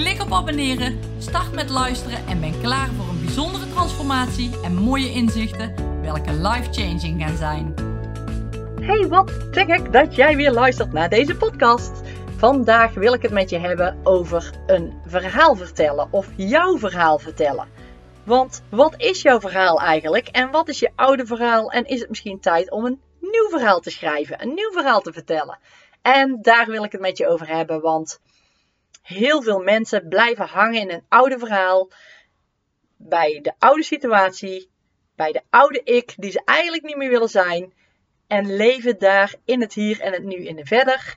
Klik 0.00 0.22
op 0.22 0.32
abonneren, 0.32 1.00
start 1.18 1.52
met 1.52 1.70
luisteren 1.70 2.26
en 2.26 2.40
ben 2.40 2.60
klaar 2.60 2.88
voor 2.88 3.08
een 3.08 3.24
bijzondere 3.24 3.68
transformatie 3.68 4.60
en 4.62 4.74
mooie 4.74 5.12
inzichten, 5.12 5.74
welke 6.02 6.32
life-changing 6.32 7.22
gaan 7.22 7.36
zijn. 7.36 7.74
Hey, 8.80 9.08
wat 9.08 9.26
te 9.26 9.64
gek 9.64 9.92
dat 9.92 10.14
jij 10.14 10.36
weer 10.36 10.50
luistert 10.50 10.92
naar 10.92 11.08
deze 11.08 11.36
podcast. 11.36 11.90
Vandaag 12.36 12.94
wil 12.94 13.14
ik 13.14 13.22
het 13.22 13.30
met 13.30 13.50
je 13.50 13.58
hebben 13.58 13.98
over 14.02 14.50
een 14.66 14.92
verhaal 15.06 15.54
vertellen 15.54 16.08
of 16.10 16.28
jouw 16.36 16.78
verhaal 16.78 17.18
vertellen. 17.18 17.68
Want 18.24 18.62
wat 18.68 18.94
is 18.96 19.22
jouw 19.22 19.40
verhaal 19.40 19.80
eigenlijk 19.80 20.28
en 20.28 20.50
wat 20.50 20.68
is 20.68 20.78
je 20.78 20.90
oude 20.94 21.26
verhaal 21.26 21.70
en 21.70 21.84
is 21.84 22.00
het 22.00 22.08
misschien 22.08 22.40
tijd 22.40 22.70
om 22.70 22.84
een 22.84 23.00
nieuw 23.20 23.48
verhaal 23.50 23.80
te 23.80 23.90
schrijven, 23.90 24.42
een 24.42 24.54
nieuw 24.54 24.70
verhaal 24.70 25.00
te 25.00 25.12
vertellen? 25.12 25.58
En 26.02 26.38
daar 26.42 26.66
wil 26.66 26.84
ik 26.84 26.92
het 26.92 27.00
met 27.00 27.18
je 27.18 27.28
over 27.28 27.48
hebben, 27.48 27.80
want 27.80 28.20
heel 29.00 29.42
veel 29.42 29.62
mensen 29.62 30.08
blijven 30.08 30.46
hangen 30.46 30.80
in 30.80 30.90
een 30.90 31.04
oude 31.08 31.38
verhaal, 31.38 31.90
bij 32.96 33.40
de 33.42 33.52
oude 33.58 33.82
situatie, 33.82 34.70
bij 35.14 35.32
de 35.32 35.42
oude 35.50 35.82
ik 35.82 36.14
die 36.16 36.30
ze 36.30 36.42
eigenlijk 36.44 36.82
niet 36.82 36.96
meer 36.96 37.10
willen 37.10 37.28
zijn 37.28 37.72
en 38.26 38.56
leven 38.56 38.98
daar 38.98 39.34
in 39.44 39.60
het 39.60 39.74
hier 39.74 40.00
en 40.00 40.12
het 40.12 40.24
nu 40.24 40.36
in 40.36 40.56
de 40.56 40.66
verder 40.66 41.16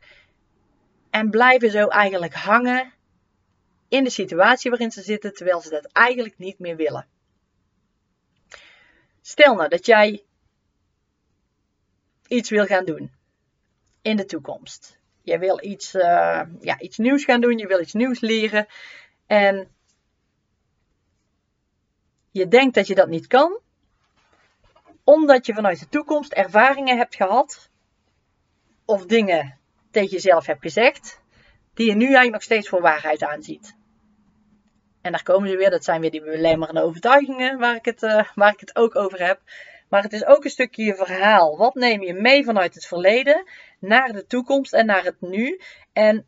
en 1.09 1.29
blijven 1.29 1.71
zo 1.71 1.87
eigenlijk 1.87 2.33
hangen 2.33 2.93
in 3.87 4.03
de 4.03 4.09
situatie 4.09 4.69
waarin 4.69 4.91
ze 4.91 5.01
zitten 5.01 5.33
terwijl 5.33 5.61
ze 5.61 5.69
dat 5.69 5.85
eigenlijk 5.85 6.37
niet 6.37 6.59
meer 6.59 6.75
willen. 6.75 7.07
Stel 9.21 9.55
nou 9.55 9.69
dat 9.69 9.85
jij 9.85 10.23
iets 12.27 12.49
wil 12.49 12.65
gaan 12.65 12.85
doen 12.85 13.11
in 14.01 14.17
de 14.17 14.25
toekomst. 14.25 14.99
Je 15.23 15.37
wil 15.37 15.63
iets, 15.63 15.95
uh, 15.95 16.41
ja, 16.59 16.79
iets 16.79 16.97
nieuws 16.97 17.23
gaan 17.23 17.41
doen, 17.41 17.57
je 17.57 17.67
wil 17.67 17.79
iets 17.79 17.93
nieuws 17.93 18.19
leren. 18.19 18.67
En 19.27 19.67
je 22.31 22.47
denkt 22.47 22.75
dat 22.75 22.87
je 22.87 22.95
dat 22.95 23.07
niet 23.07 23.27
kan, 23.27 23.59
omdat 25.03 25.45
je 25.45 25.53
vanuit 25.53 25.79
de 25.79 25.89
toekomst 25.89 26.33
ervaringen 26.33 26.97
hebt 26.97 27.15
gehad, 27.15 27.69
of 28.85 29.05
dingen 29.05 29.57
tegen 29.91 30.09
jezelf 30.09 30.45
hebt 30.45 30.61
gezegd, 30.61 31.21
die 31.73 31.85
je 31.85 31.95
nu 31.95 32.05
eigenlijk 32.05 32.33
nog 32.33 32.43
steeds 32.43 32.69
voor 32.69 32.81
waarheid 32.81 33.23
aanziet. 33.23 33.75
En 35.01 35.11
daar 35.11 35.23
komen 35.23 35.49
ze 35.49 35.57
weer, 35.57 35.69
dat 35.69 35.83
zijn 35.83 36.01
weer 36.01 36.11
die 36.11 36.23
belemmerende 36.23 36.81
overtuigingen 36.81 37.57
waar 37.57 37.75
ik, 37.75 37.85
het, 37.85 38.03
uh, 38.03 38.23
waar 38.35 38.53
ik 38.53 38.59
het 38.59 38.75
ook 38.75 38.95
over 38.95 39.25
heb. 39.25 39.41
Maar 39.93 40.03
het 40.03 40.13
is 40.13 40.25
ook 40.25 40.43
een 40.43 40.49
stukje 40.49 40.83
je 40.83 40.95
verhaal. 40.95 41.57
Wat 41.57 41.75
neem 41.75 42.03
je 42.03 42.13
mee 42.13 42.43
vanuit 42.43 42.73
het 42.73 42.85
verleden 42.85 43.49
naar 43.79 44.11
de 44.11 44.25
toekomst 44.25 44.73
en 44.73 44.85
naar 44.85 45.03
het 45.03 45.21
nu? 45.21 45.61
En 45.91 46.27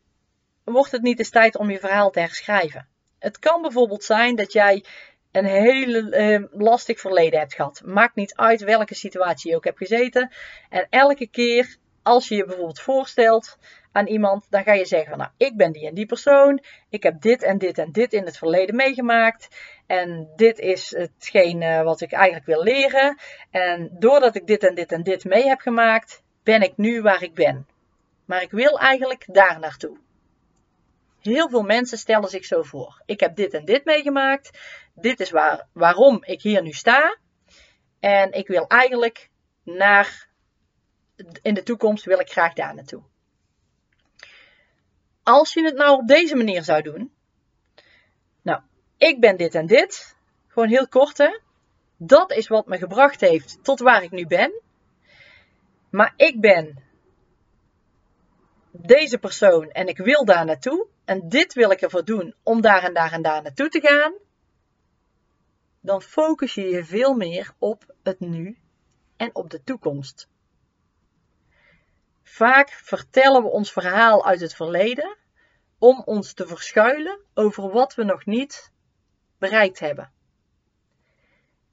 wordt 0.64 0.92
het 0.92 1.02
niet 1.02 1.18
eens 1.18 1.30
tijd 1.30 1.56
om 1.56 1.70
je 1.70 1.78
verhaal 1.78 2.10
te 2.10 2.20
herschrijven? 2.20 2.88
Het 3.18 3.38
kan 3.38 3.62
bijvoorbeeld 3.62 4.04
zijn 4.04 4.36
dat 4.36 4.52
jij 4.52 4.84
een 5.32 5.44
hele 5.44 6.10
eh, 6.10 6.42
lastig 6.50 7.00
verleden 7.00 7.38
hebt 7.38 7.54
gehad. 7.54 7.82
Maakt 7.84 8.14
niet 8.14 8.34
uit 8.34 8.60
welke 8.60 8.94
situatie 8.94 9.50
je 9.50 9.56
ook 9.56 9.64
hebt 9.64 9.78
gezeten. 9.78 10.32
En 10.68 10.86
elke 10.90 11.26
keer 11.26 11.76
als 12.02 12.28
je 12.28 12.34
je 12.34 12.44
bijvoorbeeld 12.44 12.80
voorstelt 12.80 13.58
aan 13.92 14.06
iemand, 14.06 14.46
dan 14.50 14.62
ga 14.62 14.72
je 14.72 14.84
zeggen 14.84 15.08
van 15.08 15.18
nou, 15.18 15.30
ik 15.36 15.56
ben 15.56 15.72
die 15.72 15.86
en 15.86 15.94
die 15.94 16.06
persoon. 16.06 16.62
Ik 16.90 17.02
heb 17.02 17.20
dit 17.20 17.42
en 17.42 17.58
dit 17.58 17.78
en 17.78 17.92
dit 17.92 18.12
in 18.12 18.24
het 18.24 18.38
verleden 18.38 18.76
meegemaakt. 18.76 19.48
En 19.86 20.28
dit 20.36 20.58
is 20.58 20.90
hetgeen 20.96 21.82
wat 21.84 22.00
ik 22.00 22.12
eigenlijk 22.12 22.46
wil 22.46 22.62
leren. 22.62 23.18
En 23.50 23.90
doordat 23.98 24.36
ik 24.36 24.46
dit 24.46 24.64
en 24.64 24.74
dit 24.74 24.92
en 24.92 25.02
dit 25.02 25.24
mee 25.24 25.48
heb 25.48 25.60
gemaakt, 25.60 26.22
ben 26.42 26.62
ik 26.62 26.76
nu 26.76 27.02
waar 27.02 27.22
ik 27.22 27.34
ben. 27.34 27.66
Maar 28.24 28.42
ik 28.42 28.50
wil 28.50 28.78
eigenlijk 28.78 29.24
daar 29.26 29.58
naartoe. 29.58 29.96
Heel 31.20 31.48
veel 31.48 31.62
mensen 31.62 31.98
stellen 31.98 32.28
zich 32.28 32.44
zo 32.44 32.62
voor. 32.62 33.02
Ik 33.04 33.20
heb 33.20 33.36
dit 33.36 33.54
en 33.54 33.64
dit 33.64 33.84
meegemaakt. 33.84 34.58
Dit 34.94 35.20
is 35.20 35.30
waar, 35.30 35.66
waarom 35.72 36.24
ik 36.24 36.42
hier 36.42 36.62
nu 36.62 36.72
sta. 36.72 37.18
En 38.00 38.32
ik 38.32 38.48
wil 38.48 38.66
eigenlijk 38.66 39.30
naar. 39.62 40.28
In 41.42 41.54
de 41.54 41.62
toekomst 41.62 42.04
wil 42.04 42.18
ik 42.18 42.30
graag 42.30 42.52
daar 42.52 42.74
naartoe. 42.74 43.02
Als 45.22 45.54
je 45.54 45.64
het 45.64 45.74
nou 45.74 46.00
op 46.00 46.08
deze 46.08 46.36
manier 46.36 46.62
zou 46.62 46.82
doen. 46.82 47.15
Ik 48.98 49.20
ben 49.20 49.36
dit 49.36 49.54
en 49.54 49.66
dit. 49.66 50.16
Gewoon 50.46 50.68
heel 50.68 50.88
kort 50.88 51.18
hè. 51.18 51.40
Dat 51.96 52.32
is 52.32 52.48
wat 52.48 52.66
me 52.66 52.78
gebracht 52.78 53.20
heeft 53.20 53.58
tot 53.62 53.80
waar 53.80 54.02
ik 54.02 54.10
nu 54.10 54.26
ben. 54.26 54.62
Maar 55.90 56.12
ik 56.16 56.40
ben 56.40 56.84
deze 58.70 59.18
persoon 59.18 59.70
en 59.70 59.86
ik 59.86 59.98
wil 59.98 60.24
daar 60.24 60.44
naartoe. 60.44 60.86
En 61.04 61.28
dit 61.28 61.54
wil 61.54 61.70
ik 61.70 61.80
ervoor 61.80 62.04
doen 62.04 62.34
om 62.42 62.60
daar 62.60 62.82
en 62.82 62.94
daar 62.94 63.12
en 63.12 63.22
daar 63.22 63.42
naartoe 63.42 63.68
te 63.68 63.80
gaan. 63.80 64.12
Dan 65.80 66.02
focus 66.02 66.54
je 66.54 66.62
je 66.62 66.84
veel 66.84 67.14
meer 67.14 67.54
op 67.58 67.94
het 68.02 68.20
nu 68.20 68.58
en 69.16 69.34
op 69.34 69.50
de 69.50 69.62
toekomst. 69.62 70.28
Vaak 72.22 72.70
vertellen 72.70 73.42
we 73.42 73.48
ons 73.48 73.72
verhaal 73.72 74.26
uit 74.26 74.40
het 74.40 74.54
verleden 74.54 75.16
om 75.78 76.02
ons 76.04 76.32
te 76.32 76.46
verschuilen 76.46 77.20
over 77.34 77.70
wat 77.70 77.94
we 77.94 78.04
nog 78.04 78.24
niet 78.24 78.72
bereikt 79.38 79.78
hebben. 79.78 80.10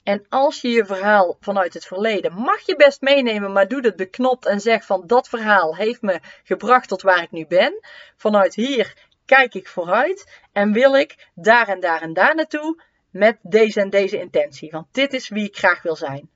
En 0.04 0.26
als 0.30 0.62
je 0.62 0.70
je 0.70 0.86
verhaal 0.86 1.38
vanuit 1.40 1.74
het 1.74 1.86
verleden 1.86 2.34
mag 2.34 2.66
je 2.66 2.76
best 2.76 3.02
meenemen, 3.02 3.52
maar 3.52 3.68
doe 3.68 3.82
het 3.82 3.96
beknopt 3.96 4.46
en 4.46 4.60
zeg 4.60 4.86
van 4.86 5.08
dat 5.08 5.30
verhaal 5.30 5.76
heeft 5.76 6.02
me 6.02 6.20
gebracht 6.44 6.88
tot 6.88 7.02
waar 7.02 7.24
ik 7.24 7.32
nu 7.32 7.48
ben. 7.48 7.80
Vanuit 8.16 8.56
hier 8.56 9.08
kijk 9.26 9.54
ik 9.54 9.68
vooruit 9.68 10.42
en 10.52 10.72
wil 10.72 10.96
ik 10.96 11.28
daar 11.36 11.68
en 11.68 11.80
daar 11.80 12.02
en 12.02 12.14
daar 12.14 12.36
naartoe 12.36 12.84
met 13.10 13.38
deze 13.42 13.82
en 13.82 13.90
deze 13.90 14.20
intentie. 14.20 14.72
Want 14.72 14.88
dit 14.92 15.14
is 15.14 15.30
wie 15.30 15.48
ik 15.48 15.58
graag 15.58 15.82
wil 15.82 15.96
zijn. 15.96 16.30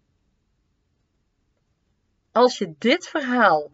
Als 2.31 2.57
je 2.57 2.73
dit 2.77 3.07
verhaal 3.07 3.71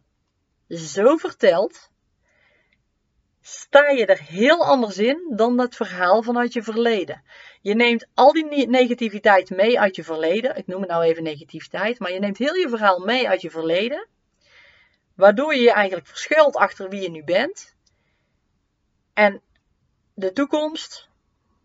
zo 0.68 1.18
vertelt, 1.18 1.92
sta 3.46 3.90
je 3.90 4.06
er 4.06 4.22
heel 4.22 4.66
anders 4.66 4.98
in 4.98 5.34
dan 5.36 5.58
dat 5.58 5.76
verhaal 5.76 6.24
vanuit 6.24 6.54
je 6.54 6.64
verleden. 6.64 7.24
Je 7.62 7.76
neemt 7.76 8.08
al 8.14 8.31
die 8.31 8.68
negativiteit 8.68 9.50
mee 9.50 9.80
uit 9.80 9.96
je 9.96 10.04
verleden. 10.04 10.56
Ik 10.56 10.68
noem 10.68 10.81
het 10.81 10.90
nou 10.90 11.04
even 11.04 11.24
negativiteit, 11.24 12.00
maar 12.00 12.12
je 12.12 12.20
neemt 12.20 12.38
heel 12.38 12.56
je 12.56 12.70
verhaal 12.70 13.00
mee 13.00 13.30
uit 13.30 13.42
je 13.42 13.50
verleden. 13.50 14.08
Waardoor 15.16 15.56
je 15.56 15.62
je 15.62 15.72
eigenlijk 15.72 16.08
verschuilt 16.08 16.56
achter 16.56 16.90
wie 16.90 17.02
je 17.02 17.09
nu 17.09 17.24
bent. 17.24 17.76
En 19.14 19.42
de 20.14 20.31
toekomst, 20.31 21.10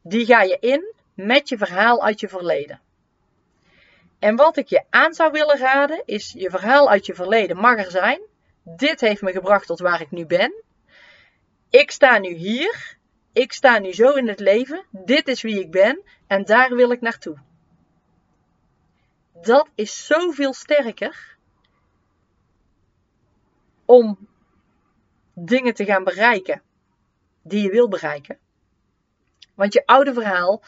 die 0.02 0.26
ga 0.26 0.42
je 0.42 0.56
in 0.60 0.94
met 1.14 1.48
je 1.48 1.58
verhaal 1.58 2.02
uit 2.02 2.20
je 2.20 2.28
verleden. 2.28 2.80
En 4.18 4.36
wat 4.36 4.56
ik 4.56 4.68
je 4.68 4.84
aan 4.90 5.14
zou 5.14 5.32
willen 5.32 5.58
raden, 5.58 6.02
is 6.04 6.32
je 6.32 6.50
verhaal 6.50 6.90
uit 6.90 7.06
je 7.06 7.14
verleden 7.14 7.56
mag 7.56 7.78
er 7.78 7.90
zijn. 7.90 8.20
Dit 8.62 9.00
heeft 9.00 9.22
me 9.22 9.32
gebracht 9.32 9.66
tot 9.66 9.78
waar 9.78 10.00
ik 10.00 10.10
nu 10.10 10.26
ben. 10.26 10.66
Ik 11.70 11.90
sta 11.90 12.18
nu 12.18 12.32
hier. 12.32 12.96
Ik 13.32 13.52
sta 13.52 13.78
nu 13.78 13.92
zo 13.92 14.12
in 14.12 14.28
het 14.28 14.40
leven. 14.40 14.84
Dit 14.90 15.28
is 15.28 15.42
wie 15.42 15.60
ik 15.60 15.70
ben. 15.70 16.02
En 16.26 16.44
daar 16.44 16.74
wil 16.74 16.90
ik 16.90 17.00
naartoe. 17.00 17.36
Dat 19.32 19.68
is 19.74 20.06
zoveel 20.06 20.52
sterker 20.52 21.36
om 23.84 24.28
dingen 25.34 25.74
te 25.74 25.84
gaan 25.84 26.04
bereiken 26.04 26.62
die 27.42 27.62
je 27.62 27.70
wil 27.70 27.88
bereiken. 27.88 28.38
Want 29.54 29.72
je 29.72 29.86
oude 29.86 30.12
verhaal 30.12 30.62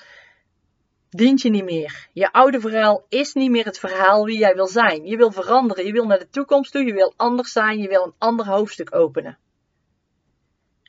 dient 1.08 1.43
je 1.43 1.50
niet 1.50 1.64
meer. 1.64 2.08
Je 2.12 2.32
oude 2.32 2.61
verhaal 2.61 3.05
is 3.08 3.32
niet 3.32 3.50
meer 3.50 3.64
het 3.64 3.79
verhaal 3.79 4.25
wie 4.25 4.38
jij 4.38 4.55
wil 4.55 4.67
zijn. 4.67 5.06
Je 5.06 5.17
wil 5.17 5.32
veranderen, 5.32 5.87
je 5.87 5.93
wil 5.93 6.06
naar 6.06 6.19
de 6.19 6.29
toekomst 6.29 6.73
toe, 6.73 6.85
je 6.85 6.93
wil 6.93 7.14
anders 7.17 7.53
zijn, 7.53 7.79
je 7.79 7.88
wil 7.88 8.05
een 8.05 8.14
ander 8.19 8.46
hoofdstuk 8.46 8.94
openen. 8.94 9.38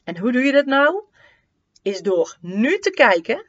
En 0.03 0.17
hoe 0.17 0.31
doe 0.31 0.43
je 0.43 0.51
dat 0.51 0.65
nou? 0.65 1.03
Is 1.81 2.01
door 2.01 2.37
nu 2.41 2.79
te 2.79 2.89
kijken, 2.89 3.45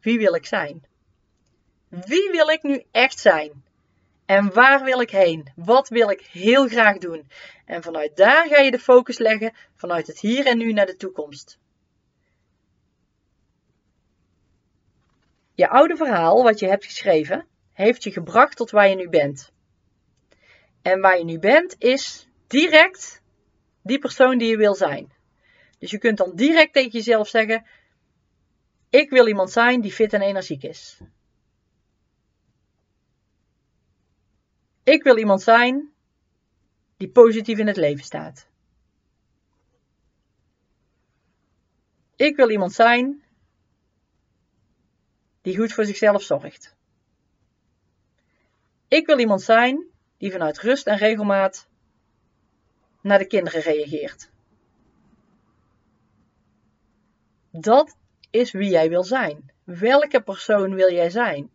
wie 0.00 0.18
wil 0.18 0.34
ik 0.34 0.46
zijn? 0.46 0.84
Wie 1.88 2.30
wil 2.30 2.48
ik 2.48 2.62
nu 2.62 2.84
echt 2.90 3.18
zijn? 3.18 3.64
En 4.26 4.52
waar 4.52 4.84
wil 4.84 5.00
ik 5.00 5.10
heen? 5.10 5.52
Wat 5.56 5.88
wil 5.88 6.10
ik 6.10 6.20
heel 6.20 6.68
graag 6.68 6.98
doen? 6.98 7.30
En 7.64 7.82
vanuit 7.82 8.16
daar 8.16 8.46
ga 8.46 8.58
je 8.58 8.70
de 8.70 8.78
focus 8.78 9.18
leggen, 9.18 9.52
vanuit 9.74 10.06
het 10.06 10.20
hier 10.20 10.46
en 10.46 10.58
nu 10.58 10.72
naar 10.72 10.86
de 10.86 10.96
toekomst. 10.96 11.58
Je 15.54 15.68
oude 15.68 15.96
verhaal, 15.96 16.42
wat 16.42 16.58
je 16.58 16.66
hebt 16.68 16.84
geschreven, 16.84 17.46
heeft 17.72 18.02
je 18.02 18.12
gebracht 18.12 18.56
tot 18.56 18.70
waar 18.70 18.88
je 18.88 18.96
nu 18.96 19.08
bent. 19.08 19.52
En 20.82 21.00
waar 21.00 21.18
je 21.18 21.24
nu 21.24 21.38
bent 21.38 21.76
is 21.78 22.28
direct 22.46 23.21
die 23.82 23.98
persoon 23.98 24.38
die 24.38 24.48
je 24.48 24.56
wil 24.56 24.74
zijn. 24.74 25.12
Dus 25.78 25.90
je 25.90 25.98
kunt 25.98 26.18
dan 26.18 26.34
direct 26.34 26.72
tegen 26.72 26.90
jezelf 26.90 27.28
zeggen: 27.28 27.66
Ik 28.90 29.10
wil 29.10 29.26
iemand 29.26 29.50
zijn 29.50 29.80
die 29.80 29.92
fit 29.92 30.12
en 30.12 30.20
energiek 30.20 30.62
is. 30.62 31.00
Ik 34.82 35.02
wil 35.02 35.16
iemand 35.16 35.42
zijn 35.42 35.92
die 36.96 37.10
positief 37.10 37.58
in 37.58 37.66
het 37.66 37.76
leven 37.76 38.04
staat. 38.04 38.46
Ik 42.16 42.36
wil 42.36 42.50
iemand 42.50 42.72
zijn 42.72 43.24
die 45.42 45.56
goed 45.56 45.72
voor 45.72 45.84
zichzelf 45.84 46.22
zorgt. 46.22 46.76
Ik 48.88 49.06
wil 49.06 49.18
iemand 49.18 49.42
zijn 49.42 49.84
die 50.18 50.32
vanuit 50.32 50.58
rust 50.58 50.86
en 50.86 50.96
regelmaat 50.96 51.68
naar 53.02 53.18
de 53.18 53.26
kinderen 53.26 53.60
reageert. 53.60 54.30
Dat 57.50 57.96
is 58.30 58.52
wie 58.52 58.70
jij 58.70 58.88
wil 58.88 59.04
zijn. 59.04 59.50
Welke 59.64 60.22
persoon 60.22 60.74
wil 60.74 60.92
jij 60.92 61.10
zijn? 61.10 61.50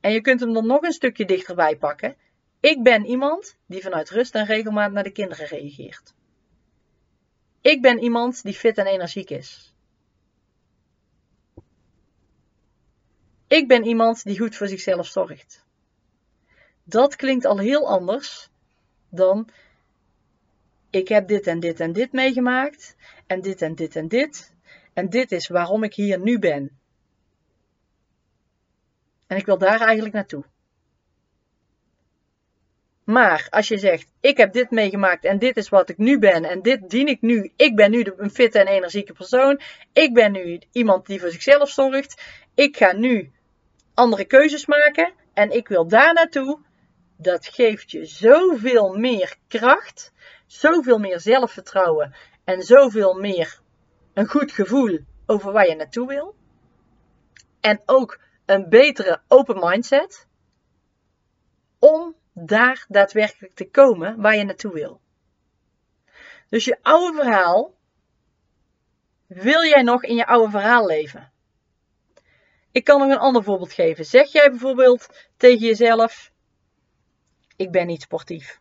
En 0.00 0.12
je 0.12 0.20
kunt 0.20 0.40
hem 0.40 0.52
dan 0.52 0.66
nog 0.66 0.82
een 0.82 0.92
stukje 0.92 1.24
dichterbij 1.24 1.76
pakken. 1.76 2.16
Ik 2.60 2.82
ben 2.82 3.04
iemand 3.04 3.56
die 3.66 3.82
vanuit 3.82 4.10
rust 4.10 4.34
en 4.34 4.46
regelmaat 4.46 4.92
naar 4.92 5.02
de 5.02 5.10
kinderen 5.10 5.46
reageert. 5.46 6.14
Ik 7.60 7.82
ben 7.82 7.98
iemand 7.98 8.42
die 8.42 8.54
fit 8.54 8.78
en 8.78 8.86
energiek 8.86 9.30
is. 9.30 9.74
Ik 13.46 13.68
ben 13.68 13.84
iemand 13.84 14.24
die 14.24 14.38
goed 14.38 14.56
voor 14.56 14.68
zichzelf 14.68 15.06
zorgt. 15.06 15.64
Dat 16.84 17.16
klinkt 17.16 17.44
al 17.44 17.58
heel 17.58 17.88
anders 17.88 18.50
dan 19.08 19.48
ik 20.96 21.08
heb 21.08 21.28
dit 21.28 21.46
en 21.46 21.60
dit 21.60 21.80
en 21.80 21.92
dit 21.92 22.12
meegemaakt 22.12 22.96
en 23.26 23.40
dit 23.40 23.62
en 23.62 23.74
dit 23.74 23.96
en 23.96 24.08
dit 24.08 24.54
en 24.92 25.08
dit 25.08 25.32
is 25.32 25.48
waarom 25.48 25.82
ik 25.82 25.94
hier 25.94 26.20
nu 26.20 26.38
ben. 26.38 26.78
En 29.26 29.36
ik 29.36 29.46
wil 29.46 29.58
daar 29.58 29.80
eigenlijk 29.80 30.14
naartoe. 30.14 30.44
Maar 33.04 33.46
als 33.50 33.68
je 33.68 33.78
zegt, 33.78 34.12
ik 34.20 34.36
heb 34.36 34.52
dit 34.52 34.70
meegemaakt 34.70 35.24
en 35.24 35.38
dit 35.38 35.56
is 35.56 35.68
wat 35.68 35.88
ik 35.88 35.98
nu 35.98 36.18
ben 36.18 36.44
en 36.44 36.62
dit 36.62 36.90
dien 36.90 37.08
ik 37.08 37.20
nu. 37.20 37.52
Ik 37.56 37.76
ben 37.76 37.90
nu 37.90 38.12
een 38.16 38.30
fitte 38.30 38.58
en 38.58 38.66
energieke 38.66 39.12
persoon. 39.12 39.60
Ik 39.92 40.14
ben 40.14 40.32
nu 40.32 40.60
iemand 40.72 41.06
die 41.06 41.20
voor 41.20 41.30
zichzelf 41.30 41.70
zorgt. 41.70 42.22
Ik 42.54 42.76
ga 42.76 42.92
nu 42.92 43.32
andere 43.94 44.24
keuzes 44.24 44.66
maken 44.66 45.12
en 45.34 45.50
ik 45.50 45.68
wil 45.68 45.88
daar 45.88 46.14
naartoe. 46.14 46.58
Dat 47.16 47.46
geeft 47.46 47.90
je 47.90 48.04
zoveel 48.04 48.94
meer 48.94 49.36
kracht, 49.48 50.12
zoveel 50.46 50.98
meer 50.98 51.20
zelfvertrouwen 51.20 52.14
en 52.44 52.62
zoveel 52.62 53.14
meer 53.14 53.60
een 54.14 54.26
goed 54.26 54.52
gevoel 54.52 54.98
over 55.26 55.52
waar 55.52 55.68
je 55.68 55.74
naartoe 55.74 56.06
wil. 56.06 56.36
En 57.60 57.82
ook 57.86 58.20
een 58.46 58.68
betere 58.68 59.20
open 59.28 59.58
mindset 59.58 60.26
om 61.78 62.14
daar 62.32 62.84
daadwerkelijk 62.88 63.54
te 63.54 63.70
komen 63.70 64.20
waar 64.20 64.36
je 64.36 64.44
naartoe 64.44 64.72
wil. 64.72 65.00
Dus 66.48 66.64
je 66.64 66.78
oude 66.82 67.16
verhaal, 67.16 67.74
wil 69.26 69.64
jij 69.64 69.82
nog 69.82 70.02
in 70.04 70.14
je 70.14 70.26
oude 70.26 70.50
verhaal 70.50 70.86
leven? 70.86 71.32
Ik 72.70 72.84
kan 72.84 73.00
nog 73.00 73.10
een 73.10 73.18
ander 73.18 73.42
voorbeeld 73.42 73.72
geven. 73.72 74.04
Zeg 74.04 74.32
jij 74.32 74.50
bijvoorbeeld 74.50 75.28
tegen 75.36 75.66
jezelf: 75.66 76.30
Ik 77.56 77.70
ben 77.70 77.86
niet 77.86 78.02
sportief. 78.02 78.60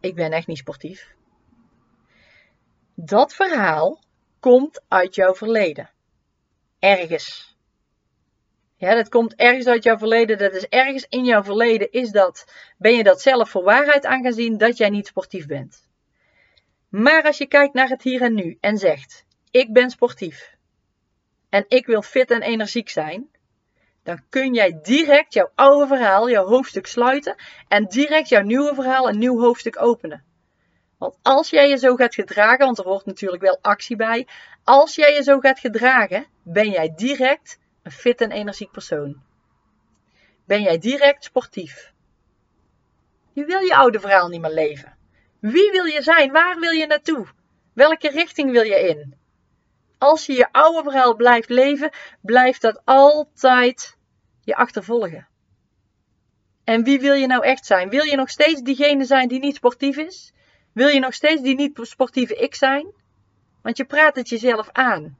Ik 0.00 0.14
ben 0.14 0.32
echt 0.32 0.46
niet 0.46 0.58
sportief. 0.58 1.14
Dat 2.94 3.34
verhaal 3.34 4.00
komt 4.40 4.82
uit 4.88 5.14
jouw 5.14 5.34
verleden. 5.34 5.90
Ergens. 6.78 7.56
Ja, 8.76 8.94
dat 8.94 9.08
komt 9.08 9.34
ergens 9.34 9.66
uit 9.66 9.82
jouw 9.82 9.98
verleden. 9.98 10.38
Dat 10.38 10.52
is 10.52 10.66
ergens 10.66 11.06
in 11.08 11.24
jouw 11.24 11.42
verleden. 11.42 11.92
Is 11.92 12.10
dat, 12.10 12.44
ben 12.76 12.92
je 12.92 13.02
dat 13.02 13.20
zelf 13.20 13.50
voor 13.50 13.62
waarheid 13.62 14.06
aan 14.06 14.22
gaan 14.22 14.32
zien 14.32 14.58
dat 14.58 14.76
jij 14.76 14.88
niet 14.88 15.06
sportief 15.06 15.46
bent. 15.46 15.88
Maar 16.88 17.22
als 17.22 17.38
je 17.38 17.46
kijkt 17.46 17.74
naar 17.74 17.88
het 17.88 18.02
hier 18.02 18.22
en 18.22 18.34
nu 18.34 18.58
en 18.60 18.76
zegt: 18.76 19.24
Ik 19.50 19.72
ben 19.72 19.90
sportief 19.90 20.56
en 21.48 21.64
ik 21.68 21.86
wil 21.86 22.02
fit 22.02 22.30
en 22.30 22.42
energiek 22.42 22.88
zijn, 22.88 23.30
dan 24.08 24.22
kun 24.28 24.54
jij 24.54 24.78
direct 24.82 25.32
jouw 25.32 25.50
oude 25.54 25.86
verhaal, 25.86 26.30
jouw 26.30 26.46
hoofdstuk 26.46 26.86
sluiten 26.86 27.34
en 27.68 27.84
direct 27.84 28.28
jouw 28.28 28.42
nieuwe 28.42 28.74
verhaal, 28.74 29.08
een 29.08 29.18
nieuw 29.18 29.40
hoofdstuk 29.40 29.82
openen. 29.82 30.24
Want 30.98 31.18
als 31.22 31.50
jij 31.50 31.68
je 31.68 31.76
zo 31.76 31.96
gaat 31.96 32.14
gedragen, 32.14 32.64
want 32.64 32.78
er 32.78 32.84
hoort 32.84 33.06
natuurlijk 33.06 33.42
wel 33.42 33.58
actie 33.60 33.96
bij, 33.96 34.26
als 34.64 34.94
jij 34.94 35.14
je 35.14 35.22
zo 35.22 35.38
gaat 35.38 35.58
gedragen, 35.58 36.26
ben 36.42 36.70
jij 36.70 36.92
direct 36.96 37.58
een 37.82 37.90
fit 37.90 38.20
en 38.20 38.30
energiek 38.30 38.70
persoon. 38.70 39.22
Ben 40.44 40.62
jij 40.62 40.78
direct 40.78 41.24
sportief. 41.24 41.92
Je 43.32 43.44
wil 43.44 43.60
je 43.60 43.76
oude 43.76 44.00
verhaal 44.00 44.28
niet 44.28 44.40
meer 44.40 44.54
leven. 44.54 44.96
Wie 45.40 45.70
wil 45.70 45.84
je 45.84 46.02
zijn? 46.02 46.32
Waar 46.32 46.58
wil 46.58 46.70
je 46.70 46.86
naartoe? 46.86 47.26
Welke 47.72 48.08
richting 48.08 48.50
wil 48.50 48.64
je 48.64 48.88
in? 48.88 49.16
Als 49.98 50.26
je 50.26 50.32
je 50.32 50.52
oude 50.52 50.82
verhaal 50.82 51.14
blijft 51.14 51.48
leven, 51.48 51.90
blijft 52.20 52.60
dat 52.60 52.80
altijd 52.84 53.96
je 54.48 54.56
achtervolgen. 54.56 55.28
En 56.64 56.84
wie 56.84 57.00
wil 57.00 57.14
je 57.14 57.26
nou 57.26 57.44
echt 57.44 57.66
zijn? 57.66 57.88
Wil 57.88 58.04
je 58.04 58.16
nog 58.16 58.30
steeds 58.30 58.62
diegene 58.62 59.04
zijn 59.04 59.28
die 59.28 59.38
niet 59.38 59.56
sportief 59.56 59.96
is? 59.96 60.32
Wil 60.72 60.88
je 60.88 61.00
nog 61.00 61.14
steeds 61.14 61.42
die 61.42 61.54
niet 61.54 61.78
sportieve 61.82 62.34
ik 62.34 62.54
zijn? 62.54 62.86
Want 63.62 63.76
je 63.76 63.84
praat 63.84 64.16
het 64.16 64.28
jezelf 64.28 64.68
aan. 64.72 65.18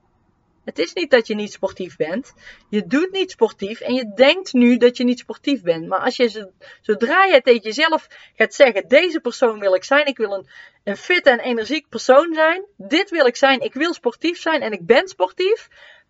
Het 0.65 0.79
is 0.79 0.93
niet 0.93 1.11
dat 1.11 1.27
je 1.27 1.35
niet 1.35 1.53
sportief 1.53 1.97
bent. 1.97 2.35
Je 2.69 2.87
doet 2.87 3.11
niet 3.11 3.31
sportief 3.31 3.81
en 3.81 3.95
je 3.95 4.13
denkt 4.15 4.53
nu 4.53 4.77
dat 4.77 4.97
je 4.97 5.05
niet 5.05 5.19
sportief 5.19 5.63
bent. 5.63 5.87
Maar 5.87 6.01
als 6.01 6.17
je 6.17 6.53
zodra 6.81 7.25
je 7.25 7.43
tegen 7.43 7.63
jezelf 7.63 8.07
gaat 8.37 8.55
zeggen: 8.55 8.89
deze 8.89 9.21
persoon 9.21 9.59
wil 9.59 9.75
ik 9.75 9.85
zijn, 9.85 10.07
ik 10.07 10.17
wil 10.17 10.33
een, 10.33 10.49
een 10.85 10.97
fit 10.97 11.27
en 11.27 11.39
energiek 11.39 11.89
persoon 11.89 12.35
zijn. 12.35 12.65
Dit 12.77 13.11
wil 13.11 13.27
ik 13.27 13.37
zijn, 13.37 13.61
ik 13.61 13.75
wil 13.75 13.95
sportief 13.95 14.41
zijn 14.41 14.63
en 14.63 14.73
ik 14.73 14.87
ben 14.87 15.09
sportief. 15.09 15.69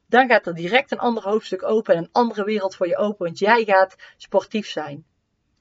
Dan 0.08 0.28
gaat 0.28 0.46
er 0.46 0.54
direct 0.54 0.90
een 0.90 0.98
ander 0.98 1.22
hoofdstuk 1.22 1.62
open 1.62 1.94
en 1.94 2.02
een 2.02 2.12
andere 2.12 2.44
wereld 2.44 2.76
voor 2.76 2.88
je 2.88 2.96
open, 2.96 3.26
want 3.26 3.38
jij 3.38 3.64
gaat 3.64 3.96
sportief 4.16 4.68
zijn. 4.68 5.06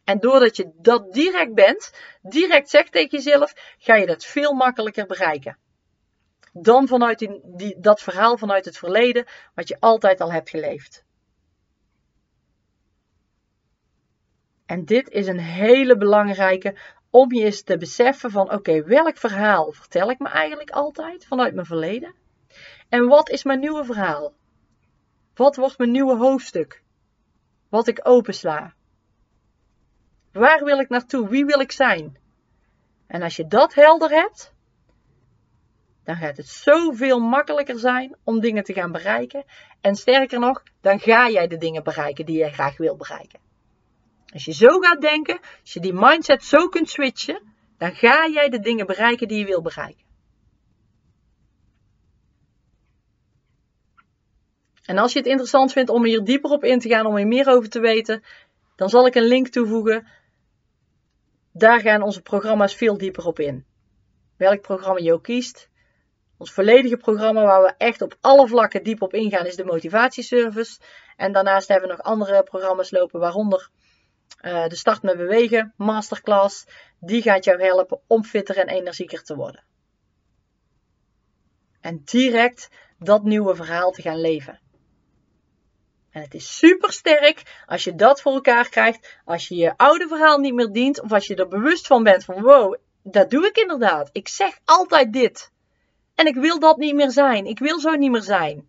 En 0.04 0.20
doordat 0.20 0.56
je 0.56 0.72
dat 0.76 1.14
direct 1.14 1.54
bent, 1.54 1.94
direct 2.22 2.70
zegt 2.70 2.92
tegen 2.92 3.18
jezelf, 3.18 3.54
ga 3.78 3.96
je 3.96 4.06
dat 4.06 4.26
veel 4.26 4.54
makkelijker 4.54 5.06
bereiken 5.06 5.58
dan 6.62 6.88
vanuit 6.88 7.28
die, 7.44 7.80
dat 7.80 8.02
verhaal 8.02 8.38
vanuit 8.38 8.66
het 8.66 8.78
verleden, 8.78 9.26
wat 9.56 9.68
je 9.68 9.78
altijd 9.80 10.22
al 10.22 10.32
hebt 10.32 10.50
geleefd. 10.50 11.06
En 14.66 14.86
dit 14.86 15.10
is 15.10 15.28
een 15.28 15.40
hele 15.40 15.98
belangrijke 15.98 16.78
om 17.10 17.34
je 17.34 17.44
eens 17.44 17.62
te 17.62 17.78
beseffen 17.78 18.32
van 18.32 18.52
oké, 18.52 18.84
welk 18.84 19.18
verhaal 19.18 19.72
vertel 19.72 20.10
ik 20.10 20.20
me 20.20 20.28
eigenlijk 20.28 20.70
altijd 20.70 21.26
vanuit 21.26 21.54
mijn 21.54 21.66
verleden? 21.66 22.14
En 22.90 23.08
wat 23.08 23.30
is 23.30 23.44
mijn 23.44 23.60
nieuwe 23.60 23.84
verhaal? 23.84 24.34
Wat 25.36 25.56
wordt 25.56 25.78
mijn 25.78 25.92
nieuwe 25.92 26.16
hoofdstuk? 26.16 26.84
Wat 27.70 27.88
ik 27.88 28.00
opensla? 28.04 28.74
Waar 30.32 30.64
wil 30.64 30.80
ik 30.80 30.90
naartoe? 30.90 31.30
Wie 31.30 31.46
wil 31.46 31.60
ik 31.60 31.72
zijn? 31.72 32.18
En 33.08 33.22
als 33.22 33.36
je 33.36 33.48
dat 33.48 33.74
helder 33.74 34.10
hebt, 34.10 34.54
dan 36.04 36.16
gaat 36.16 36.38
het 36.38 36.48
zoveel 36.48 37.20
makkelijker 37.20 37.80
zijn 37.80 38.16
om 38.24 38.40
dingen 38.40 38.64
te 38.64 38.74
gaan 38.74 38.92
bereiken. 38.92 39.44
En 39.82 39.96
sterker 39.96 40.40
nog, 40.40 40.64
dan 40.82 41.00
ga 41.00 41.30
jij 41.30 41.48
de 41.48 41.58
dingen 41.58 41.84
bereiken 41.84 42.26
die 42.26 42.38
jij 42.38 42.52
graag 42.52 42.78
wil 42.78 42.96
bereiken. 42.96 43.40
Als 44.34 44.46
je 44.46 44.54
zo 44.54 44.80
gaat 44.80 45.02
denken, 45.02 45.40
als 45.62 45.74
je 45.74 45.80
die 45.80 45.94
mindset 45.94 46.44
zo 46.44 46.68
kunt 46.68 46.90
switchen, 46.90 47.42
dan 47.78 47.96
ga 47.96 48.28
jij 48.28 48.50
de 48.50 48.60
dingen 48.60 48.86
bereiken 48.86 49.28
die 49.28 49.40
je 49.40 49.46
wil 49.46 49.62
bereiken. 49.62 50.07
En 54.88 54.98
als 54.98 55.14
je 55.14 55.20
het 55.20 55.28
interessant 55.28 55.72
vindt 55.72 55.90
om 55.90 56.06
hier 56.06 56.24
dieper 56.24 56.52
op 56.52 56.64
in 56.64 56.80
te 56.80 56.90
gaan, 56.90 57.06
om 57.06 57.16
hier 57.16 57.28
meer 57.28 57.48
over 57.48 57.70
te 57.70 57.80
weten, 57.80 58.24
dan 58.76 58.90
zal 58.90 59.06
ik 59.06 59.16
een 59.16 59.28
link 59.28 59.48
toevoegen. 59.48 60.08
Daar 61.52 61.80
gaan 61.80 62.02
onze 62.02 62.22
programma's 62.22 62.76
veel 62.76 62.98
dieper 62.98 63.26
op 63.26 63.40
in. 63.40 63.66
Welk 64.38 64.62
programma 64.62 65.00
je 65.00 65.14
ook 65.14 65.24
kiest, 65.24 65.70
ons 66.38 66.52
volledige 66.52 66.98
programma 66.98 67.44
waar 67.44 67.62
we 67.62 67.74
echt 67.78 68.02
op 68.02 68.18
alle 68.22 68.48
vlakken 68.48 68.84
diep 68.84 69.02
op 69.02 69.14
ingaan 69.14 69.46
is 69.46 69.56
de 69.56 69.66
motivatieservice. 69.66 70.80
En 71.16 71.32
daarnaast 71.32 71.68
hebben 71.68 71.90
we 71.90 71.96
nog 71.96 72.06
andere 72.06 72.44
programma's 72.44 72.92
lopen, 72.92 73.20
waaronder 73.20 73.70
uh, 74.42 74.68
de 74.68 74.76
Start 74.76 75.02
met 75.02 75.18
Bewegen 75.18 75.74
Masterclass. 75.78 76.66
Die 77.00 77.22
gaat 77.22 77.44
jou 77.44 77.62
helpen 77.62 78.00
om 78.08 78.24
fitter 78.24 78.58
en 78.58 78.68
energieker 78.68 79.24
te 79.24 79.36
worden. 79.36 79.64
En 81.82 82.02
direct 82.04 82.70
dat 83.00 83.24
nieuwe 83.24 83.56
verhaal 83.56 83.92
te 83.92 84.02
gaan 84.02 84.22
leven. 84.22 84.60
En 86.18 86.24
het 86.24 86.34
is 86.34 86.58
super 86.58 86.92
sterk 86.92 87.64
als 87.66 87.84
je 87.84 87.96
dat 87.96 88.22
voor 88.22 88.34
elkaar 88.34 88.70
krijgt. 88.70 89.20
Als 89.26 89.48
je 89.48 89.56
je 89.56 89.78
oude 89.78 90.08
verhaal 90.08 90.38
niet 90.38 90.54
meer 90.54 90.72
dient. 90.72 91.02
Of 91.02 91.12
als 91.12 91.28
je 91.28 91.36
er 91.36 91.48
bewust 91.48 91.88
van 91.88 92.04
bent 92.04 92.26
van 92.26 92.42
wow, 92.42 92.76
dat 93.04 93.30
doe 93.30 93.48
ik 93.48 93.58
inderdaad. 93.58 94.10
Ik 94.12 94.28
zeg 94.28 94.60
altijd 94.66 95.14
dit. 95.14 95.52
En 96.16 96.26
ik 96.26 96.36
wil 96.36 96.60
dat 96.60 96.78
niet 96.78 96.96
meer 96.96 97.12
zijn. 97.12 97.46
Ik 97.46 97.60
wil 97.60 97.80
zo 97.80 97.96
niet 97.96 98.12
meer 98.12 98.22
zijn. 98.22 98.68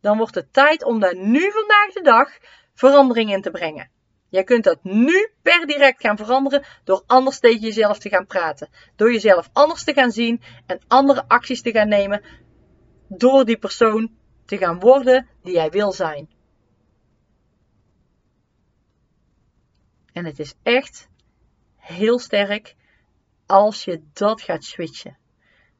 Dan 0.00 0.16
wordt 0.16 0.34
het 0.34 0.52
tijd 0.52 0.84
om 0.84 1.00
daar 1.00 1.16
nu 1.16 1.50
vandaag 1.50 1.92
de 1.92 2.02
dag 2.02 2.30
verandering 2.74 3.32
in 3.32 3.42
te 3.42 3.50
brengen. 3.50 3.90
Jij 4.28 4.44
kunt 4.44 4.64
dat 4.64 4.84
nu 4.84 5.30
per 5.42 5.66
direct 5.66 6.00
gaan 6.00 6.16
veranderen 6.16 6.64
door 6.84 7.02
anders 7.06 7.38
tegen 7.38 7.60
jezelf 7.60 7.98
te 7.98 8.08
gaan 8.08 8.26
praten. 8.26 8.68
Door 8.96 9.12
jezelf 9.12 9.48
anders 9.52 9.84
te 9.84 9.92
gaan 9.92 10.12
zien 10.12 10.42
en 10.66 10.80
andere 10.86 11.24
acties 11.28 11.62
te 11.62 11.70
gaan 11.70 11.88
nemen. 11.88 12.22
Door 13.08 13.44
die 13.44 13.58
persoon 13.58 14.10
te 14.46 14.58
gaan 14.58 14.80
worden 14.80 15.28
die 15.42 15.54
jij 15.54 15.70
wil 15.70 15.92
zijn. 15.92 16.35
En 20.16 20.24
het 20.24 20.38
is 20.38 20.54
echt 20.62 21.08
heel 21.76 22.18
sterk 22.18 22.74
als 23.46 23.84
je 23.84 24.02
dat 24.12 24.42
gaat 24.42 24.64
switchen. 24.64 25.16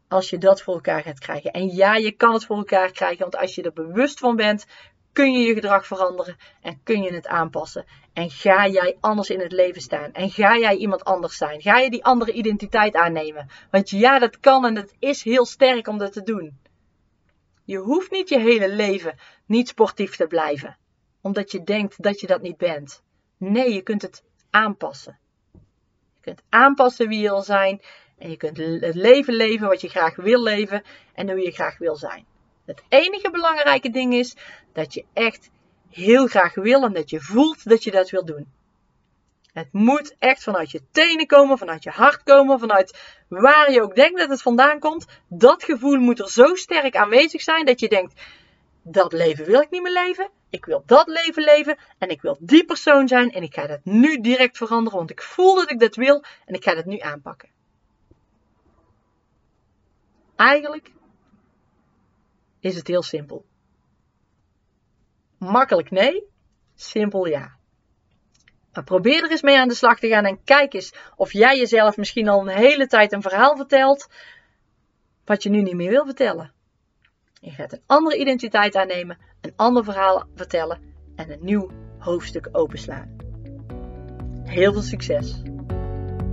Als 0.08 0.30
je 0.30 0.38
dat 0.38 0.62
voor 0.62 0.74
elkaar 0.74 1.02
gaat 1.02 1.18
krijgen. 1.18 1.52
En 1.52 1.74
ja, 1.74 1.94
je 1.94 2.12
kan 2.12 2.32
het 2.32 2.44
voor 2.44 2.56
elkaar 2.56 2.90
krijgen, 2.90 3.18
want 3.18 3.36
als 3.36 3.54
je 3.54 3.62
er 3.62 3.72
bewust 3.72 4.18
van 4.18 4.36
bent, 4.36 4.66
kun 5.12 5.32
je 5.32 5.46
je 5.46 5.54
gedrag 5.54 5.86
veranderen 5.86 6.36
en 6.60 6.80
kun 6.82 7.02
je 7.02 7.14
het 7.14 7.26
aanpassen. 7.26 7.84
En 8.12 8.30
ga 8.30 8.66
jij 8.66 8.96
anders 9.00 9.30
in 9.30 9.40
het 9.40 9.52
leven 9.52 9.80
staan? 9.82 10.12
En 10.12 10.30
ga 10.30 10.56
jij 10.56 10.76
iemand 10.76 11.04
anders 11.04 11.36
zijn? 11.36 11.60
Ga 11.60 11.78
je 11.78 11.90
die 11.90 12.04
andere 12.04 12.32
identiteit 12.32 12.94
aannemen? 12.94 13.50
Want 13.70 13.90
ja, 13.90 14.18
dat 14.18 14.40
kan 14.40 14.66
en 14.66 14.76
het 14.76 14.94
is 14.98 15.22
heel 15.22 15.46
sterk 15.46 15.88
om 15.88 15.98
dat 15.98 16.12
te 16.12 16.22
doen. 16.22 16.58
Je 17.64 17.78
hoeft 17.78 18.10
niet 18.10 18.28
je 18.28 18.38
hele 18.38 18.68
leven 18.68 19.18
niet 19.46 19.68
sportief 19.68 20.16
te 20.16 20.26
blijven, 20.26 20.76
omdat 21.20 21.50
je 21.52 21.62
denkt 21.62 22.02
dat 22.02 22.20
je 22.20 22.26
dat 22.26 22.42
niet 22.42 22.56
bent. 22.56 23.04
Nee, 23.36 23.74
je 23.74 23.82
kunt 23.82 24.02
het 24.02 24.22
aanpassen. 24.50 25.18
Je 25.52 26.20
kunt 26.20 26.42
aanpassen 26.48 27.08
wie 27.08 27.18
je 27.18 27.28
wil 27.28 27.42
zijn 27.42 27.80
en 28.18 28.30
je 28.30 28.36
kunt 28.36 28.56
het 28.56 28.94
leven 28.94 29.34
leven 29.34 29.68
wat 29.68 29.80
je 29.80 29.88
graag 29.88 30.16
wil 30.16 30.42
leven 30.42 30.82
en 31.14 31.30
hoe 31.30 31.42
je 31.42 31.50
graag 31.50 31.78
wil 31.78 31.96
zijn. 31.96 32.26
Het 32.64 32.82
enige 32.88 33.30
belangrijke 33.30 33.90
ding 33.90 34.14
is 34.14 34.36
dat 34.72 34.94
je 34.94 35.04
echt 35.12 35.50
heel 35.90 36.26
graag 36.26 36.54
wil 36.54 36.82
en 36.82 36.92
dat 36.92 37.10
je 37.10 37.20
voelt 37.20 37.68
dat 37.68 37.84
je 37.84 37.90
dat 37.90 38.10
wil 38.10 38.24
doen. 38.24 38.54
Het 39.52 39.72
moet 39.72 40.16
echt 40.18 40.42
vanuit 40.42 40.70
je 40.70 40.82
tenen 40.90 41.26
komen, 41.26 41.58
vanuit 41.58 41.82
je 41.82 41.90
hart 41.90 42.22
komen, 42.22 42.58
vanuit 42.58 42.98
waar 43.28 43.72
je 43.72 43.82
ook 43.82 43.94
denkt 43.94 44.18
dat 44.18 44.28
het 44.28 44.42
vandaan 44.42 44.78
komt. 44.78 45.06
Dat 45.28 45.64
gevoel 45.64 45.98
moet 45.98 46.18
er 46.18 46.30
zo 46.30 46.54
sterk 46.54 46.96
aanwezig 46.96 47.42
zijn 47.42 47.64
dat 47.64 47.80
je 47.80 47.88
denkt: 47.88 48.20
dat 48.88 49.12
leven 49.12 49.44
wil 49.44 49.60
ik 49.60 49.70
niet 49.70 49.82
meer 49.82 49.92
leven. 49.92 50.30
Ik 50.50 50.64
wil 50.64 50.82
dat 50.86 51.06
leven 51.06 51.42
leven 51.42 51.78
en 51.98 52.08
ik 52.08 52.22
wil 52.22 52.36
die 52.40 52.64
persoon 52.64 53.08
zijn 53.08 53.30
en 53.32 53.42
ik 53.42 53.54
ga 53.54 53.66
dat 53.66 53.84
nu 53.84 54.20
direct 54.20 54.56
veranderen, 54.56 54.98
want 54.98 55.10
ik 55.10 55.22
voel 55.22 55.54
dat 55.54 55.70
ik 55.70 55.78
dat 55.78 55.96
wil 55.96 56.24
en 56.44 56.54
ik 56.54 56.64
ga 56.64 56.74
dat 56.74 56.84
nu 56.84 56.98
aanpakken. 56.98 57.48
Eigenlijk 60.36 60.92
is 62.60 62.76
het 62.76 62.86
heel 62.86 63.02
simpel. 63.02 63.44
Makkelijk 65.38 65.90
nee, 65.90 66.24
simpel 66.74 67.26
ja. 67.26 67.56
Maar 68.72 68.84
probeer 68.84 69.24
er 69.24 69.30
eens 69.30 69.42
mee 69.42 69.58
aan 69.58 69.68
de 69.68 69.74
slag 69.74 69.98
te 69.98 70.08
gaan 70.08 70.24
en 70.24 70.44
kijk 70.44 70.74
eens 70.74 70.94
of 71.16 71.32
jij 71.32 71.58
jezelf 71.58 71.96
misschien 71.96 72.28
al 72.28 72.40
een 72.40 72.56
hele 72.56 72.86
tijd 72.86 73.12
een 73.12 73.22
verhaal 73.22 73.56
vertelt 73.56 74.08
wat 75.24 75.42
je 75.42 75.48
nu 75.48 75.62
niet 75.62 75.74
meer 75.74 75.90
wil 75.90 76.04
vertellen. 76.04 76.54
Je 77.40 77.50
gaat 77.50 77.72
een 77.72 77.82
andere 77.86 78.16
identiteit 78.16 78.74
aannemen, 78.74 79.18
een 79.40 79.52
ander 79.56 79.84
verhaal 79.84 80.24
vertellen 80.34 80.80
en 81.16 81.30
een 81.30 81.44
nieuw 81.44 81.70
hoofdstuk 81.98 82.48
openslaan. 82.52 83.16
Heel 84.44 84.72
veel 84.72 84.82
succes! 84.82 85.42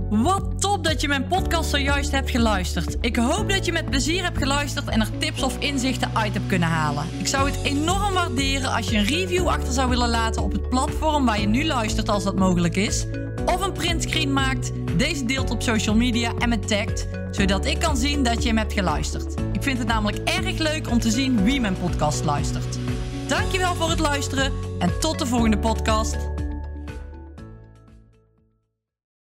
Wat 0.08 0.60
top 0.60 0.84
dat 0.84 1.00
je 1.00 1.08
mijn 1.08 1.26
podcast 1.26 1.70
zojuist 1.70 2.10
hebt 2.10 2.30
geluisterd. 2.30 2.96
Ik 3.00 3.16
hoop 3.16 3.48
dat 3.48 3.64
je 3.64 3.72
met 3.72 3.90
plezier 3.90 4.22
hebt 4.22 4.38
geluisterd 4.38 4.88
en 4.88 5.00
er 5.00 5.18
tips 5.18 5.42
of 5.42 5.58
inzichten 5.58 6.10
uit 6.14 6.34
hebt 6.34 6.46
kunnen 6.46 6.68
halen. 6.68 7.04
Ik 7.18 7.26
zou 7.26 7.50
het 7.50 7.62
enorm 7.62 8.14
waarderen 8.14 8.72
als 8.72 8.90
je 8.90 8.96
een 8.96 9.04
review 9.04 9.48
achter 9.48 9.72
zou 9.72 9.88
willen 9.88 10.08
laten 10.08 10.42
op 10.42 10.52
het 10.52 10.68
platform 10.68 11.26
waar 11.26 11.40
je 11.40 11.46
nu 11.46 11.64
luistert 11.64 12.08
als 12.08 12.24
dat 12.24 12.36
mogelijk 12.36 12.76
is. 12.76 13.06
Of 13.46 13.60
een 13.60 13.72
printscreen 13.72 14.32
maakt, 14.32 14.72
deze 14.96 15.24
deelt 15.24 15.50
op 15.50 15.62
social 15.62 15.96
media 15.96 16.32
en 16.38 16.48
me 16.48 16.58
tagt, 16.58 17.06
zodat 17.30 17.66
ik 17.66 17.78
kan 17.78 17.96
zien 17.96 18.22
dat 18.22 18.42
je 18.42 18.48
hem 18.48 18.58
hebt 18.58 18.72
geluisterd. 18.72 19.34
Ik 19.52 19.62
vind 19.62 19.78
het 19.78 19.86
namelijk 19.86 20.28
erg 20.28 20.58
leuk 20.58 20.90
om 20.90 20.98
te 20.98 21.10
zien 21.10 21.42
wie 21.42 21.60
mijn 21.60 21.78
podcast 21.78 22.24
luistert. 22.24 22.78
Dankjewel 23.26 23.74
voor 23.74 23.88
het 23.88 23.98
luisteren 23.98 24.52
en 24.78 25.00
tot 25.00 25.18
de 25.18 25.26
volgende 25.26 25.58
podcast. 25.58 26.33